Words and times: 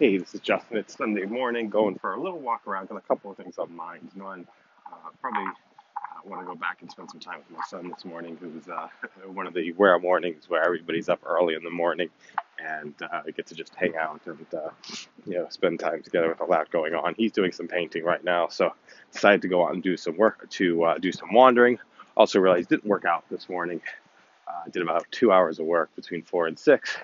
Hey, 0.00 0.18
this 0.18 0.34
is 0.34 0.40
Justin. 0.40 0.78
It's 0.78 0.96
Sunday 0.96 1.24
morning, 1.24 1.68
going 1.68 1.94
for 2.00 2.14
a 2.14 2.20
little 2.20 2.40
walk 2.40 2.66
around. 2.66 2.88
Got 2.88 2.96
a 2.96 3.00
couple 3.02 3.30
of 3.30 3.36
things 3.36 3.58
on 3.58 3.74
mind. 3.76 4.10
One, 4.16 4.44
uh, 4.90 5.10
probably 5.20 5.44
uh, 5.44 6.28
want 6.28 6.42
to 6.42 6.46
go 6.46 6.56
back 6.56 6.78
and 6.80 6.90
spend 6.90 7.12
some 7.12 7.20
time 7.20 7.38
with 7.38 7.56
my 7.56 7.62
son 7.68 7.90
this 7.90 8.04
morning, 8.04 8.36
who's 8.40 8.68
uh, 8.68 8.88
one 9.32 9.46
of 9.46 9.54
the 9.54 9.70
rare 9.78 9.96
mornings 10.00 10.50
where 10.50 10.64
everybody's 10.64 11.08
up 11.08 11.20
early 11.24 11.54
in 11.54 11.62
the 11.62 11.70
morning 11.70 12.10
and 12.58 12.92
uh, 13.02 13.22
get 13.36 13.46
to 13.46 13.54
just 13.54 13.72
hang 13.76 13.94
out 13.96 14.20
and 14.26 14.46
uh, 14.52 14.70
you 15.26 15.34
know 15.34 15.46
spend 15.48 15.78
time 15.78 16.02
together 16.02 16.28
with 16.28 16.40
a 16.40 16.44
lot 16.44 16.68
going 16.72 16.92
on. 16.92 17.14
He's 17.16 17.30
doing 17.30 17.52
some 17.52 17.68
painting 17.68 18.02
right 18.02 18.24
now, 18.24 18.48
so 18.48 18.74
decided 19.12 19.42
to 19.42 19.48
go 19.48 19.64
out 19.64 19.74
and 19.74 19.82
do 19.82 19.96
some 19.96 20.16
work 20.16 20.50
to 20.50 20.82
uh, 20.82 20.98
do 20.98 21.12
some 21.12 21.32
wandering. 21.32 21.78
Also 22.16 22.40
realized 22.40 22.68
didn't 22.68 22.84
work 22.84 23.04
out 23.04 23.24
this 23.30 23.48
morning. 23.48 23.80
Uh, 24.48 24.68
did 24.72 24.82
about 24.82 25.06
two 25.12 25.30
hours 25.30 25.60
of 25.60 25.66
work 25.66 25.94
between 25.94 26.22
four 26.22 26.48
and 26.48 26.58
six 26.58 26.96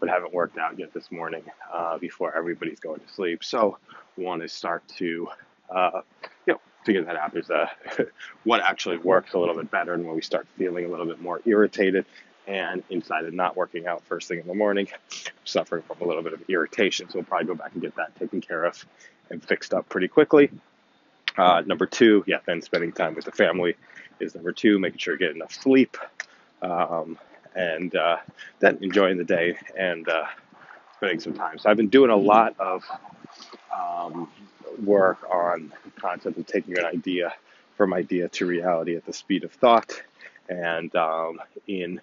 but 0.00 0.08
haven't 0.08 0.32
worked 0.32 0.58
out 0.58 0.78
yet 0.78 0.92
this 0.92 1.10
morning 1.10 1.44
uh, 1.72 1.98
before 1.98 2.36
everybody's 2.36 2.80
going 2.80 3.00
to 3.00 3.08
sleep. 3.12 3.44
So 3.44 3.78
want 4.16 4.42
to 4.42 4.48
start 4.48 4.86
to, 4.98 5.28
uh, 5.74 6.00
you 6.46 6.54
know, 6.54 6.60
figure 6.84 7.04
that 7.04 7.16
out. 7.16 7.32
There's 7.32 7.50
a 7.50 7.70
what 8.44 8.60
actually 8.60 8.98
works 8.98 9.32
a 9.34 9.38
little 9.38 9.54
bit 9.54 9.70
better, 9.70 9.94
and 9.94 10.04
when 10.06 10.14
we 10.14 10.22
start 10.22 10.46
feeling 10.56 10.84
a 10.84 10.88
little 10.88 11.06
bit 11.06 11.20
more 11.20 11.40
irritated 11.44 12.04
and 12.46 12.82
inside 12.90 13.24
of 13.24 13.32
not 13.32 13.56
working 13.56 13.86
out 13.86 14.02
first 14.04 14.28
thing 14.28 14.38
in 14.38 14.46
the 14.46 14.54
morning, 14.54 14.86
suffering 15.44 15.82
from 15.82 15.96
a 16.02 16.04
little 16.04 16.22
bit 16.22 16.34
of 16.34 16.42
irritation. 16.48 17.08
So 17.08 17.18
we'll 17.18 17.24
probably 17.24 17.46
go 17.46 17.54
back 17.54 17.72
and 17.72 17.80
get 17.80 17.96
that 17.96 18.14
taken 18.16 18.40
care 18.40 18.64
of 18.64 18.84
and 19.30 19.42
fixed 19.42 19.72
up 19.72 19.88
pretty 19.88 20.08
quickly. 20.08 20.50
Uh, 21.36 21.62
number 21.66 21.86
two, 21.86 22.22
yeah, 22.26 22.38
then 22.46 22.62
spending 22.62 22.92
time 22.92 23.14
with 23.14 23.24
the 23.24 23.32
family 23.32 23.76
is 24.20 24.34
number 24.34 24.52
two, 24.52 24.78
making 24.78 24.98
sure 24.98 25.14
you 25.14 25.18
get 25.18 25.34
enough 25.34 25.52
sleep. 25.52 25.96
Um, 26.62 27.18
and 27.54 27.94
uh, 27.94 28.18
then 28.60 28.78
enjoying 28.80 29.16
the 29.16 29.24
day 29.24 29.56
and 29.76 30.08
uh, 30.08 30.24
spending 30.96 31.20
some 31.20 31.34
time. 31.34 31.58
So 31.58 31.70
I've 31.70 31.76
been 31.76 31.88
doing 31.88 32.10
a 32.10 32.16
lot 32.16 32.58
of 32.58 32.84
um, 33.74 34.28
work 34.84 35.18
on 35.30 35.72
the 35.84 36.00
concept 36.00 36.38
of 36.38 36.46
taking 36.46 36.78
an 36.78 36.84
idea 36.84 37.34
from 37.76 37.92
idea 37.92 38.28
to 38.28 38.46
reality 38.46 38.96
at 38.96 39.04
the 39.04 39.12
speed 39.12 39.44
of 39.44 39.52
thought, 39.52 40.00
and 40.48 40.94
um, 40.94 41.40
in 41.66 42.00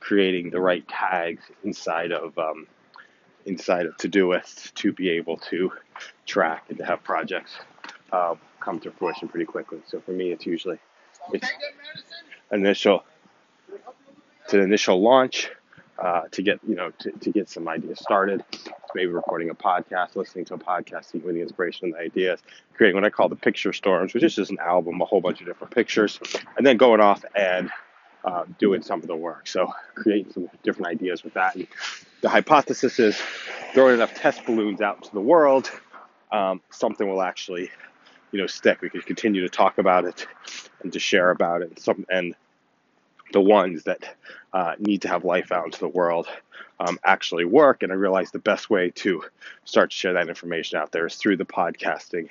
creating 0.00 0.50
the 0.50 0.60
right 0.60 0.86
tags 0.88 1.42
inside 1.64 2.12
of 2.12 2.38
um, 2.38 2.66
inside 3.46 3.86
of 3.86 3.96
Todoist 3.96 4.74
to 4.74 4.92
be 4.92 5.10
able 5.10 5.38
to 5.38 5.72
track 6.26 6.64
and 6.68 6.78
to 6.78 6.84
have 6.84 7.02
projects 7.02 7.52
uh, 8.12 8.34
come 8.60 8.78
to 8.80 8.90
fruition 8.90 9.28
pretty 9.28 9.46
quickly. 9.46 9.78
So 9.86 10.00
for 10.00 10.10
me, 10.10 10.32
it's 10.32 10.46
usually 10.46 10.78
it's 11.32 11.48
initial 12.52 13.04
to 14.48 14.56
the 14.58 14.62
initial 14.62 15.00
launch, 15.00 15.50
uh, 15.98 16.22
to 16.30 16.42
get 16.42 16.60
you 16.66 16.74
know 16.74 16.90
to, 16.98 17.10
to 17.12 17.30
get 17.30 17.48
some 17.48 17.68
ideas 17.68 17.98
started. 18.00 18.44
Maybe 18.94 19.10
recording 19.10 19.50
a 19.50 19.54
podcast, 19.54 20.16
listening 20.16 20.44
to 20.46 20.54
a 20.54 20.58
podcast, 20.58 21.10
seeing 21.10 21.26
the 21.26 21.40
inspiration 21.40 21.86
and 21.86 21.94
the 21.94 21.98
ideas, 21.98 22.40
creating 22.74 22.94
what 22.94 23.04
I 23.04 23.10
call 23.10 23.28
the 23.28 23.36
picture 23.36 23.72
storms, 23.72 24.14
which 24.14 24.22
is 24.22 24.34
just 24.34 24.50
an 24.50 24.58
album, 24.58 25.00
a 25.00 25.04
whole 25.04 25.20
bunch 25.20 25.40
of 25.40 25.46
different 25.46 25.74
pictures, 25.74 26.18
and 26.56 26.66
then 26.66 26.76
going 26.76 27.00
off 27.00 27.24
and 27.34 27.70
uh, 28.24 28.44
doing 28.58 28.82
some 28.82 29.00
of 29.00 29.06
the 29.06 29.16
work. 29.16 29.46
So 29.46 29.72
creating 29.94 30.32
some 30.32 30.50
different 30.62 30.88
ideas 30.88 31.24
with 31.24 31.34
that. 31.34 31.56
And 31.56 31.66
the 32.22 32.28
hypothesis 32.28 32.98
is 32.98 33.20
throwing 33.74 33.94
enough 33.94 34.14
test 34.14 34.44
balloons 34.46 34.80
out 34.80 34.96
into 34.96 35.12
the 35.12 35.20
world, 35.20 35.70
um, 36.32 36.60
something 36.70 37.08
will 37.08 37.22
actually 37.22 37.70
you 38.32 38.40
know 38.40 38.46
stick. 38.46 38.82
We 38.82 38.90
can 38.90 39.02
continue 39.02 39.42
to 39.42 39.48
talk 39.48 39.78
about 39.78 40.04
it 40.04 40.26
and 40.82 40.92
to 40.92 40.98
share 40.98 41.30
about 41.30 41.62
it. 41.62 41.78
Some 41.78 42.04
and 42.10 42.34
the 43.32 43.40
ones 43.40 43.84
that 43.84 44.16
uh, 44.52 44.74
need 44.78 45.02
to 45.02 45.08
have 45.08 45.24
life 45.24 45.52
out 45.52 45.66
into 45.66 45.78
the 45.78 45.88
world 45.88 46.28
um, 46.78 46.98
actually 47.04 47.44
work. 47.44 47.82
And 47.82 47.92
I 47.92 47.94
realized 47.94 48.32
the 48.32 48.38
best 48.38 48.70
way 48.70 48.90
to 48.96 49.22
start 49.64 49.90
to 49.90 49.96
share 49.96 50.12
that 50.14 50.28
information 50.28 50.78
out 50.78 50.92
there 50.92 51.06
is 51.06 51.16
through 51.16 51.36
the 51.36 51.44
podcasting 51.44 52.28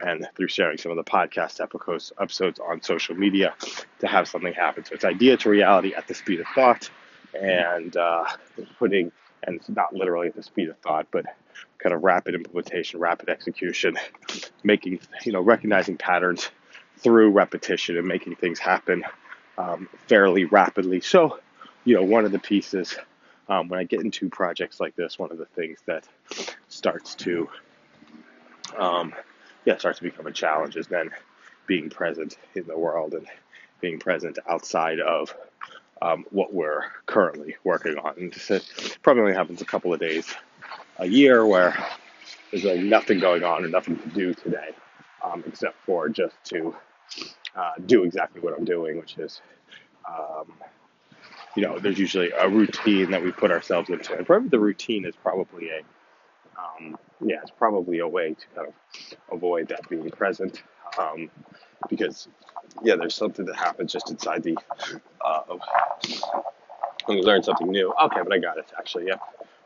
and 0.00 0.26
through 0.36 0.48
sharing 0.48 0.78
some 0.78 0.90
of 0.90 0.96
the 0.96 1.04
podcast 1.04 1.60
episodes 1.60 2.60
on 2.60 2.82
social 2.82 3.14
media 3.14 3.54
to 4.00 4.06
have 4.06 4.28
something 4.28 4.52
happen. 4.52 4.84
So 4.84 4.94
it's 4.94 5.04
idea 5.04 5.36
to 5.38 5.50
reality 5.50 5.94
at 5.94 6.08
the 6.08 6.14
speed 6.14 6.40
of 6.40 6.46
thought 6.54 6.90
and 7.40 7.96
uh, 7.96 8.24
putting, 8.78 9.12
and 9.44 9.56
it's 9.56 9.68
not 9.68 9.94
literally 9.94 10.28
at 10.28 10.34
the 10.34 10.42
speed 10.42 10.68
of 10.68 10.78
thought, 10.78 11.06
but 11.10 11.26
kind 11.78 11.94
of 11.94 12.02
rapid 12.02 12.34
implementation, 12.34 13.00
rapid 13.00 13.28
execution, 13.28 13.96
making, 14.64 15.00
you 15.24 15.32
know, 15.32 15.40
recognizing 15.40 15.96
patterns 15.96 16.50
through 16.98 17.30
repetition 17.30 17.96
and 17.96 18.06
making 18.06 18.36
things 18.36 18.58
happen 18.58 19.04
um, 19.60 19.88
fairly 20.08 20.44
rapidly. 20.46 21.00
So, 21.00 21.38
you 21.84 21.96
know, 21.96 22.02
one 22.02 22.24
of 22.24 22.32
the 22.32 22.38
pieces 22.38 22.96
um, 23.48 23.68
when 23.68 23.80
I 23.80 23.84
get 23.84 24.00
into 24.00 24.28
projects 24.28 24.80
like 24.80 24.94
this, 24.96 25.18
one 25.18 25.32
of 25.32 25.38
the 25.38 25.46
things 25.46 25.80
that 25.86 26.06
starts 26.68 27.14
to, 27.16 27.48
um, 28.78 29.12
yeah, 29.64 29.76
starts 29.76 29.98
to 29.98 30.04
become 30.04 30.26
a 30.26 30.32
challenge 30.32 30.76
is 30.76 30.86
then 30.86 31.10
being 31.66 31.90
present 31.90 32.38
in 32.54 32.66
the 32.66 32.78
world 32.78 33.14
and 33.14 33.26
being 33.80 33.98
present 33.98 34.38
outside 34.48 35.00
of 35.00 35.34
um, 36.00 36.24
what 36.30 36.54
we're 36.54 36.82
currently 37.06 37.56
working 37.64 37.98
on. 37.98 38.14
And 38.16 38.32
it 38.32 38.98
probably 39.02 39.22
only 39.22 39.34
happens 39.34 39.60
a 39.60 39.66
couple 39.66 39.92
of 39.92 40.00
days 40.00 40.32
a 40.98 41.06
year 41.06 41.44
where 41.44 41.76
there's 42.50 42.64
like 42.64 42.80
nothing 42.80 43.18
going 43.18 43.42
on 43.42 43.64
and 43.64 43.72
nothing 43.72 43.98
to 43.98 44.08
do 44.08 44.32
today, 44.32 44.70
um, 45.24 45.42
except 45.46 45.76
for 45.84 46.08
just 46.08 46.36
to 46.44 46.74
uh, 47.56 47.72
do 47.86 48.04
exactly 48.04 48.40
what 48.40 48.56
I'm 48.56 48.64
doing, 48.64 48.98
which 48.98 49.18
is, 49.18 49.40
um, 50.08 50.52
you 51.54 51.62
know, 51.62 51.78
there's 51.78 51.98
usually 51.98 52.30
a 52.30 52.48
routine 52.48 53.10
that 53.10 53.22
we 53.22 53.32
put 53.32 53.50
ourselves 53.50 53.90
into. 53.90 54.16
And 54.16 54.26
probably 54.26 54.48
the 54.48 54.60
routine 54.60 55.04
is 55.04 55.14
probably 55.16 55.70
a, 55.70 55.80
um, 56.58 56.98
yeah, 57.20 57.38
it's 57.42 57.50
probably 57.50 57.98
a 57.98 58.08
way 58.08 58.34
to 58.34 58.46
kind 58.54 58.68
of 58.68 58.74
avoid 59.32 59.68
that 59.68 59.88
being 59.88 60.10
present. 60.10 60.62
Um, 60.98 61.30
because, 61.88 62.28
yeah, 62.82 62.96
there's 62.96 63.14
something 63.14 63.44
that 63.46 63.56
happens 63.56 63.92
just 63.92 64.10
inside 64.10 64.42
the, 64.42 64.56
uh, 65.24 65.42
when 67.06 67.18
we 67.18 67.22
learn 67.22 67.42
something 67.42 67.70
new. 67.70 67.92
Okay, 68.04 68.20
but 68.22 68.32
I 68.32 68.38
got 68.38 68.58
it 68.58 68.70
actually, 68.78 69.06
yeah. 69.06 69.16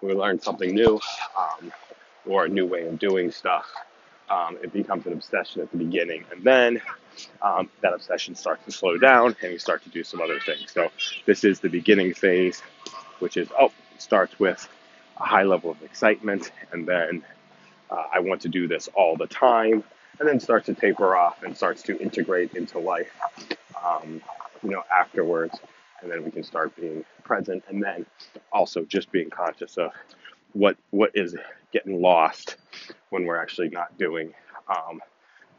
When 0.00 0.14
we 0.14 0.20
learn 0.20 0.40
something 0.40 0.74
new, 0.74 1.00
um, 1.38 1.72
or 2.26 2.44
a 2.44 2.48
new 2.48 2.66
way 2.66 2.86
of 2.86 2.98
doing 2.98 3.30
stuff, 3.30 3.66
um, 4.30 4.56
it 4.62 4.72
becomes 4.72 5.06
an 5.06 5.12
obsession 5.12 5.60
at 5.60 5.70
the 5.70 5.76
beginning. 5.76 6.24
And 6.30 6.42
then 6.42 6.80
um, 7.42 7.68
that 7.82 7.92
obsession 7.92 8.34
starts 8.34 8.64
to 8.64 8.72
slow 8.72 8.96
down 8.96 9.36
and 9.42 9.52
you 9.52 9.58
start 9.58 9.82
to 9.82 9.90
do 9.90 10.04
some 10.04 10.20
other 10.20 10.38
things. 10.40 10.70
So 10.72 10.90
this 11.26 11.44
is 11.44 11.60
the 11.60 11.68
beginning 11.68 12.14
phase, 12.14 12.62
which 13.18 13.36
is, 13.36 13.48
oh, 13.58 13.72
it 13.94 14.00
starts 14.00 14.38
with 14.38 14.66
a 15.18 15.24
high 15.24 15.42
level 15.42 15.70
of 15.70 15.82
excitement. 15.82 16.52
And 16.72 16.86
then 16.86 17.24
uh, 17.90 18.04
I 18.12 18.20
want 18.20 18.40
to 18.42 18.48
do 18.48 18.68
this 18.68 18.88
all 18.94 19.16
the 19.16 19.26
time. 19.26 19.82
And 20.18 20.28
then 20.28 20.38
starts 20.38 20.66
to 20.66 20.74
taper 20.74 21.16
off 21.16 21.42
and 21.42 21.56
starts 21.56 21.82
to 21.84 21.98
integrate 21.98 22.54
into 22.54 22.78
life, 22.78 23.10
um, 23.82 24.20
you 24.62 24.70
know, 24.70 24.82
afterwards. 24.94 25.58
And 26.02 26.10
then 26.10 26.24
we 26.24 26.30
can 26.30 26.44
start 26.44 26.76
being 26.76 27.04
present 27.24 27.64
and 27.68 27.82
then 27.82 28.04
also 28.52 28.84
just 28.84 29.10
being 29.10 29.30
conscious 29.30 29.78
of 29.78 29.92
what 30.52 30.76
what 30.90 31.12
is 31.14 31.34
getting 31.72 32.00
lost 32.00 32.56
when 33.10 33.24
we're 33.24 33.40
actually 33.40 33.68
not 33.68 33.96
doing 33.98 34.32
um, 34.68 35.00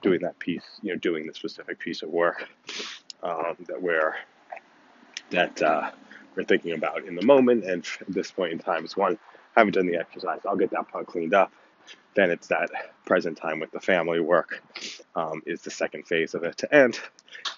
doing 0.01 0.21
that 0.21 0.37
piece, 0.39 0.63
you 0.81 0.91
know, 0.91 0.97
doing 0.97 1.27
the 1.27 1.33
specific 1.33 1.79
piece 1.79 2.01
of 2.01 2.09
work 2.09 2.47
um, 3.23 3.55
that 3.67 3.81
we're 3.81 4.15
that 5.31 5.61
uh, 5.61 5.91
we're 6.35 6.43
thinking 6.43 6.73
about 6.73 7.05
in 7.05 7.15
the 7.15 7.25
moment. 7.25 7.63
And 7.65 7.85
at 8.01 8.13
this 8.13 8.31
point 8.31 8.53
in 8.53 8.59
time, 8.59 8.83
it's 8.83 8.97
one 8.97 9.17
I 9.55 9.59
haven't 9.59 9.73
done 9.73 9.87
the 9.87 9.97
exercise. 9.97 10.41
I'll 10.47 10.55
get 10.55 10.71
that 10.71 10.87
part 10.89 11.07
cleaned 11.07 11.33
up. 11.33 11.51
Then 12.13 12.29
it's 12.29 12.47
that 12.47 12.69
present 13.05 13.37
time 13.37 13.59
with 13.59 13.71
the 13.71 13.79
family 13.79 14.19
work 14.19 14.61
um, 15.15 15.41
is 15.45 15.61
the 15.61 15.71
second 15.71 16.07
phase 16.07 16.33
of 16.33 16.43
it, 16.43 16.61
and 16.71 16.99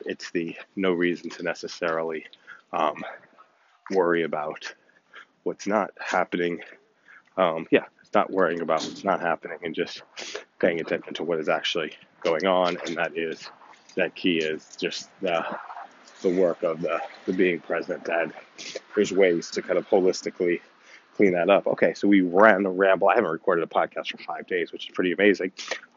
it's 0.05 0.31
the 0.31 0.55
no 0.75 0.93
reason 0.93 1.29
to 1.31 1.43
necessarily 1.43 2.25
um, 2.71 3.03
worry 3.91 4.23
about 4.23 4.73
what's 5.43 5.67
not 5.67 5.91
happening. 5.99 6.61
Um, 7.37 7.67
yeah, 7.71 7.85
not 8.13 8.31
worrying 8.31 8.61
about 8.61 8.81
what's 8.83 9.03
not 9.03 9.19
happening 9.19 9.57
and 9.63 9.73
just 9.75 10.03
paying 10.59 10.79
attention 10.79 11.13
to 11.15 11.23
what 11.23 11.39
is 11.39 11.49
actually 11.49 11.93
going 12.21 12.45
on. 12.45 12.77
And 12.85 12.95
that 12.97 13.17
is, 13.17 13.49
that 13.95 14.15
key 14.15 14.37
is 14.37 14.75
just 14.79 15.09
the, 15.21 15.45
the 16.21 16.29
work 16.29 16.63
of 16.63 16.81
the, 16.81 17.01
the 17.25 17.33
being 17.33 17.59
present. 17.59 18.07
And 18.07 18.33
there's 18.95 19.11
ways 19.11 19.49
to 19.51 19.61
kind 19.61 19.77
of 19.77 19.87
holistically 19.89 20.61
clean 21.15 21.33
that 21.33 21.49
up. 21.49 21.67
Okay, 21.67 21.93
so 21.93 22.07
we 22.07 22.21
ran 22.21 22.63
the 22.63 22.69
ramble. 22.69 23.09
I 23.09 23.15
haven't 23.15 23.31
recorded 23.31 23.63
a 23.63 23.67
podcast 23.67 24.07
for 24.07 24.17
five 24.17 24.47
days, 24.47 24.71
which 24.71 24.87
is 24.87 24.93
pretty 24.93 25.11
amazing. 25.11 25.51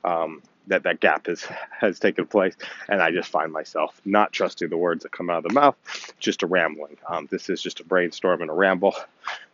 Um, 0.04 0.42
that 0.68 0.82
that 0.82 0.98
gap 1.00 1.26
has 1.26 1.46
has 1.70 2.00
taken 2.00 2.26
place, 2.26 2.54
and 2.88 3.00
I 3.00 3.12
just 3.12 3.30
find 3.30 3.52
myself 3.52 4.00
not 4.04 4.32
trusting 4.32 4.68
the 4.68 4.76
words 4.76 5.04
that 5.04 5.12
come 5.12 5.30
out 5.30 5.38
of 5.38 5.44
the 5.44 5.52
mouth, 5.52 5.76
just 6.18 6.42
a 6.42 6.46
rambling. 6.46 6.96
Um, 7.08 7.28
this 7.30 7.48
is 7.48 7.62
just 7.62 7.78
a 7.78 7.84
brainstorm 7.84 8.42
and 8.42 8.50
a 8.50 8.52
ramble, 8.52 8.94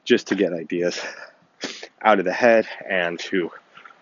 just 0.04 0.26
to 0.28 0.34
get 0.34 0.54
ideas 0.54 1.00
out 2.04 2.18
of 2.18 2.24
the 2.26 2.32
head 2.32 2.66
and 2.88 3.18
to 3.20 3.50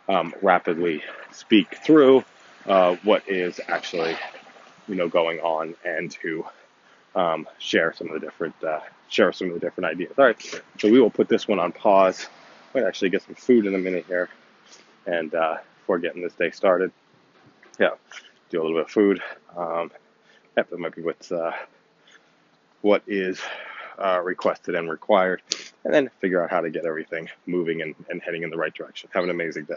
um, 0.09 0.35
rapidly 0.43 1.03
speak 1.33 1.79
through 1.85 2.25
uh, 2.67 2.97
what 3.05 3.29
is 3.29 3.61
actually 3.69 4.17
you 4.89 4.97
know 4.97 5.09
going 5.09 5.41
on 5.41 5.75
and 5.85 6.11
to 6.13 6.45
um, 7.15 7.49
share 7.59 7.93
some 7.95 8.09
of 8.09 8.15
the 8.15 8.21
different 8.21 8.55
uh, 8.65 8.81
share 9.09 9.33
some 9.33 9.49
of 9.49 9.55
the 9.55 9.61
different 9.61 9.91
ideas. 9.91 10.13
All 10.19 10.27
right, 10.27 10.63
so 10.79 10.91
we 10.91 11.01
will 11.01 11.11
put 11.11 11.29
this 11.29 11.49
one 11.49 11.59
on 11.61 11.73
pause. 11.73 12.27
Might 12.75 12.85
actually 12.85 13.11
get 13.11 13.23
some 13.23 13.37
food 13.37 13.67
in 13.67 13.75
a 13.75 13.79
minute 13.79 14.07
here. 14.09 14.29
and 15.07 15.35
uh, 15.35 15.59
before 15.81 15.99
getting 15.99 16.23
this 16.23 16.35
day 16.35 16.51
started, 16.51 16.93
yeah, 17.79 17.91
do 18.51 18.61
a 18.61 18.63
little 18.63 18.79
bit 18.79 18.87
of 18.87 18.91
food. 18.91 19.23
Um, 19.57 19.91
yeah, 20.57 20.65
that 20.71 20.79
might 20.79 20.95
be 20.95 21.03
what's 21.03 21.33
uh, 21.33 21.53
what 22.83 23.03
is 23.07 23.41
uh, 23.99 24.21
requested 24.23 24.75
and 24.75 24.91
required, 24.91 25.43
and 25.85 25.95
then 25.95 26.11
figure 26.21 26.43
out 26.43 26.51
how 26.51 26.61
to 26.61 26.71
get 26.71 26.85
everything 26.85 27.29
moving 27.47 27.83
and, 27.83 27.95
and 28.09 28.23
heading 28.23 28.43
in 28.43 28.51
the 28.51 28.57
right 28.57 28.75
direction. 28.75 29.09
Have 29.13 29.25
an 29.25 29.31
amazing 29.31 29.65
day. 29.65 29.75